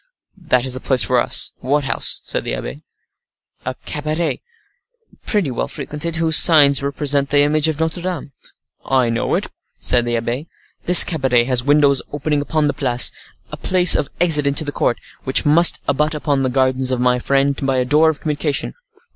[0.47, 1.51] "That is the place for us,"
[2.23, 2.71] said the abbe.
[2.71, 2.81] "What house?"
[3.67, 4.41] "A cabaret,
[5.27, 8.31] pretty well frequented, whose sign represents the image of Notre Dame."
[8.83, 10.47] "I know it," said the abbe.
[10.85, 13.11] "This cabaret has windows opening upon the Place,
[13.51, 17.19] a place of exit into the court, which must abut upon the gardens of my
[17.19, 18.73] friend by a door of communication."